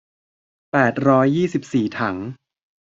[0.71, 2.17] แปดร้อยยี่สิบสี่ถัง